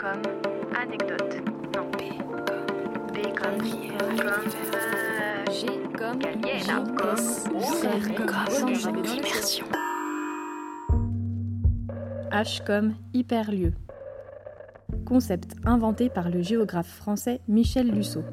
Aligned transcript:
comme 0.00 0.22
anecdote. 0.74 1.42
Non, 1.74 1.90
B 1.92 2.00
comme 2.24 3.12
B 3.12 3.18
comme 3.36 3.58
comme 4.16 4.46
G 5.52 5.66
comme 5.98 6.18
Galiena, 6.18 6.84
comme 6.96 7.18
R 7.60 8.16
comme 8.26 9.04
immersion. 9.04 9.66
H 12.32 12.64
comme 12.64 12.94
hyperlieu. 13.12 13.74
Concept 15.04 15.54
inventé 15.66 16.08
par 16.08 16.30
le 16.30 16.40
géographe 16.40 16.88
français 16.88 17.40
Michel 17.46 17.90
Lusseau. 17.90 18.24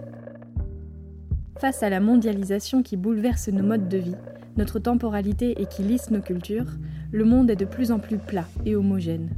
Face 1.59 1.83
à 1.83 1.89
la 1.89 1.99
mondialisation 1.99 2.81
qui 2.81 2.95
bouleverse 2.95 3.49
nos 3.49 3.63
modes 3.63 3.89
de 3.89 3.97
vie, 3.97 4.15
notre 4.55 4.79
temporalité 4.79 5.61
et 5.61 5.65
qui 5.65 5.83
lisse 5.83 6.11
nos 6.11 6.21
cultures, 6.21 6.71
le 7.11 7.25
monde 7.25 7.49
est 7.49 7.55
de 7.57 7.65
plus 7.65 7.91
en 7.91 7.99
plus 7.99 8.19
plat 8.19 8.45
et 8.65 8.75
homogène. 8.75 9.35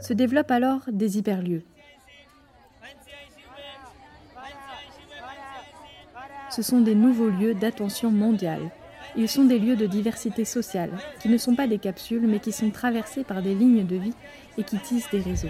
Se 0.00 0.12
développent 0.12 0.50
alors 0.50 0.82
des 0.90 1.18
hyperlieux. 1.18 1.62
Ce 6.50 6.62
sont 6.62 6.80
des 6.80 6.94
nouveaux 6.94 7.28
lieux 7.28 7.54
d'attention 7.54 8.10
mondiale. 8.10 8.70
Ils 9.16 9.28
sont 9.28 9.44
des 9.44 9.58
lieux 9.58 9.76
de 9.76 9.86
diversité 9.86 10.44
sociale, 10.44 10.90
qui 11.20 11.28
ne 11.28 11.38
sont 11.38 11.54
pas 11.54 11.66
des 11.66 11.78
capsules, 11.78 12.26
mais 12.26 12.38
qui 12.38 12.52
sont 12.52 12.70
traversés 12.70 13.24
par 13.24 13.42
des 13.42 13.54
lignes 13.54 13.86
de 13.86 13.96
vie 13.96 14.14
et 14.58 14.62
qui 14.62 14.78
tissent 14.78 15.10
des 15.10 15.20
réseaux. 15.20 15.48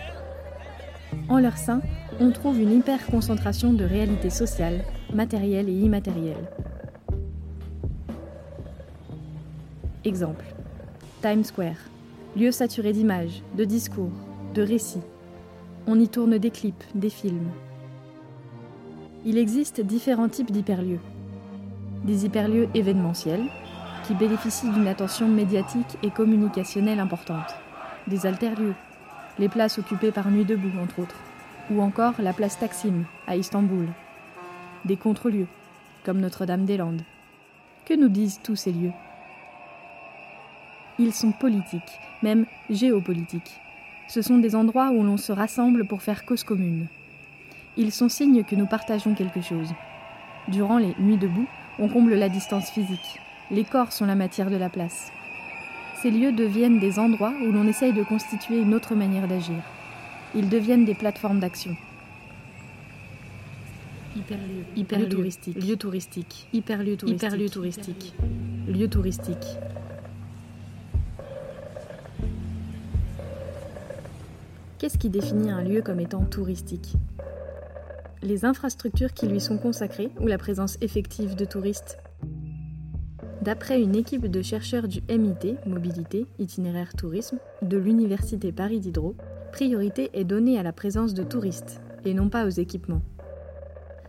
En 1.28 1.38
leur 1.38 1.58
sein, 1.58 1.80
on 2.20 2.30
trouve 2.30 2.60
une 2.60 2.72
hyper-concentration 2.72 3.72
de 3.72 3.84
réalités 3.84 4.30
sociales, 4.30 4.84
matérielles 5.12 5.68
et 5.68 5.72
immatérielles. 5.72 6.48
Exemple. 10.04 10.44
Times 11.22 11.44
Square. 11.44 11.90
Lieu 12.36 12.52
saturé 12.52 12.92
d'images, 12.92 13.42
de 13.56 13.64
discours, 13.64 14.12
de 14.56 14.62
récits. 14.62 15.02
On 15.86 16.00
y 16.00 16.08
tourne 16.08 16.38
des 16.38 16.50
clips, 16.50 16.84
des 16.94 17.10
films. 17.10 17.50
Il 19.26 19.36
existe 19.36 19.82
différents 19.82 20.30
types 20.30 20.50
d'hyperlieux. 20.50 21.00
Des 22.04 22.24
hyperlieux 22.24 22.68
événementiels, 22.74 23.44
qui 24.06 24.14
bénéficient 24.14 24.70
d'une 24.70 24.88
attention 24.88 25.28
médiatique 25.28 25.98
et 26.02 26.10
communicationnelle 26.10 27.00
importante. 27.00 27.54
Des 28.06 28.24
alterlieux, 28.24 28.74
les 29.38 29.50
places 29.50 29.78
occupées 29.78 30.12
par 30.12 30.30
Nuit 30.30 30.46
debout, 30.46 30.78
entre 30.82 31.00
autres. 31.00 31.20
Ou 31.70 31.82
encore 31.82 32.14
la 32.18 32.32
place 32.32 32.58
Taksim, 32.58 33.04
à 33.26 33.36
Istanbul. 33.36 33.88
Des 34.86 34.96
contre-lieux, 34.96 35.48
comme 36.04 36.20
Notre-Dame-des-Landes. 36.20 37.02
Que 37.84 37.94
nous 37.94 38.08
disent 38.08 38.40
tous 38.42 38.56
ces 38.56 38.72
lieux? 38.72 38.92
Ils 40.98 41.12
sont 41.12 41.32
politiques, 41.32 42.00
même 42.22 42.46
géopolitiques. 42.70 43.60
Ce 44.08 44.22
sont 44.22 44.38
des 44.38 44.54
endroits 44.54 44.90
où 44.90 45.02
l'on 45.02 45.16
se 45.16 45.32
rassemble 45.32 45.86
pour 45.86 46.02
faire 46.02 46.24
cause 46.24 46.44
commune. 46.44 46.86
Ils 47.76 47.92
sont 47.92 48.08
signes 48.08 48.44
que 48.44 48.54
nous 48.54 48.66
partageons 48.66 49.14
quelque 49.14 49.40
chose. 49.40 49.68
Durant 50.48 50.78
les 50.78 50.94
nuits 50.98 51.18
debout, 51.18 51.46
on 51.78 51.88
comble 51.88 52.14
la 52.14 52.28
distance 52.28 52.70
physique. 52.70 53.20
Les 53.50 53.64
corps 53.64 53.92
sont 53.92 54.06
la 54.06 54.14
matière 54.14 54.50
de 54.50 54.56
la 54.56 54.68
place. 54.68 55.10
Ces 56.00 56.10
lieux 56.10 56.32
deviennent 56.32 56.78
des 56.78 56.98
endroits 56.98 57.34
où 57.42 57.52
l'on 57.52 57.66
essaye 57.66 57.92
de 57.92 58.02
constituer 58.02 58.60
une 58.60 58.74
autre 58.74 58.94
manière 58.94 59.28
d'agir. 59.28 59.62
Ils 60.34 60.48
deviennent 60.48 60.84
des 60.84 60.94
plateformes 60.94 61.40
d'action. 61.40 61.76
Hyperlieu. 64.16 64.64
Hyperlieu 64.76 65.08
touristique. 65.08 65.56
Lieu 65.56 65.76
touristique. 65.76 66.46
Hyperlieu 66.52 66.96
touristique. 66.96 67.22
Hyperlieu 67.22 67.48
touristique. 67.50 68.14
Lieu 68.68 68.88
touristique. 68.88 69.46
Qu'est-ce 74.78 74.98
qui 74.98 75.08
définit 75.08 75.50
un 75.50 75.62
lieu 75.62 75.80
comme 75.80 76.00
étant 76.00 76.24
touristique 76.24 76.92
Les 78.22 78.44
infrastructures 78.44 79.14
qui 79.14 79.26
lui 79.26 79.40
sont 79.40 79.56
consacrées 79.56 80.10
ou 80.20 80.26
la 80.26 80.36
présence 80.36 80.76
effective 80.82 81.34
de 81.34 81.46
touristes 81.46 81.98
D'après 83.40 83.80
une 83.80 83.96
équipe 83.96 84.26
de 84.26 84.42
chercheurs 84.42 84.86
du 84.86 85.00
MIT, 85.08 85.56
Mobilité, 85.66 86.26
Itinéraire 86.38 86.94
Tourisme, 86.94 87.38
de 87.62 87.78
l'Université 87.78 88.52
Paris 88.52 88.80
Diderot, 88.80 89.16
priorité 89.50 90.10
est 90.12 90.24
donnée 90.24 90.58
à 90.58 90.62
la 90.62 90.72
présence 90.72 91.14
de 91.14 91.22
touristes 91.22 91.80
et 92.04 92.12
non 92.12 92.28
pas 92.28 92.44
aux 92.44 92.50
équipements. 92.50 93.02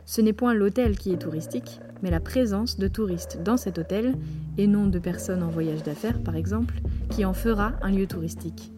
Ce 0.06 0.20
n'est 0.20 0.34
point 0.34 0.54
l'hôtel 0.54 0.98
qui 0.98 1.14
est 1.14 1.22
touristique, 1.22 1.80
mais 2.02 2.12
la 2.12 2.20
présence 2.20 2.78
de 2.78 2.90
touristes 2.90 3.40
dans 3.42 3.58
cet 3.58 3.78
hôtel, 3.78 4.16
et 4.58 4.68
non 4.68 4.88
de 4.88 5.00
personnes 5.00 5.44
en 5.44 5.50
voyage 5.50 5.84
d'affaires 5.84 6.22
par 6.22 6.36
exemple, 6.36 6.82
qui 7.10 7.24
en 7.24 7.34
fera 7.34 7.74
un 7.82 7.92
lieu 7.92 8.08
touristique. 8.08 8.74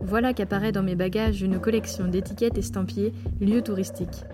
Voilà 0.00 0.32
qu'apparaît 0.32 0.72
dans 0.72 0.82
mes 0.82 0.94
bagages 0.94 1.42
une 1.42 1.58
collection 1.58 2.06
d'étiquettes 2.06 2.56
estampillées 2.56 3.12
lieux 3.40 3.62
touristiques, 3.62 4.24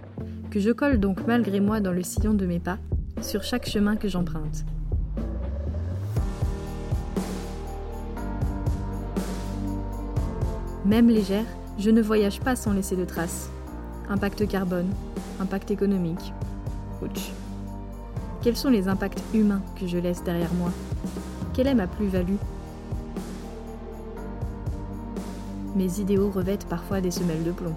que 0.50 0.60
je 0.60 0.70
colle 0.70 1.00
donc 1.00 1.26
malgré 1.26 1.60
moi 1.60 1.80
dans 1.80 1.92
le 1.92 2.02
sillon 2.02 2.34
de 2.34 2.46
mes 2.46 2.60
pas, 2.60 2.78
sur 3.22 3.42
chaque 3.42 3.68
chemin 3.68 3.96
que 3.96 4.08
j'emprunte. 4.08 4.64
Même 10.84 11.08
légère, 11.08 11.46
je 11.78 11.90
ne 11.90 12.02
voyage 12.02 12.40
pas 12.40 12.56
sans 12.56 12.74
laisser 12.74 12.94
de 12.94 13.06
traces. 13.06 13.50
Impact 14.10 14.46
carbone, 14.46 14.90
impact 15.40 15.70
économique. 15.70 16.34
Ouch. 17.00 17.32
Quels 18.42 18.56
sont 18.56 18.68
les 18.68 18.86
impacts 18.86 19.22
humains 19.32 19.62
que 19.80 19.86
je 19.86 19.96
laisse 19.96 20.22
derrière 20.22 20.52
moi? 20.54 20.70
Quelle 21.54 21.68
est 21.68 21.74
ma 21.74 21.86
plus-value? 21.86 22.36
Mes 25.74 25.98
idéaux 25.98 26.30
revêtent 26.30 26.66
parfois 26.66 27.00
des 27.00 27.10
semelles 27.10 27.42
de 27.42 27.50
plomb. 27.50 27.74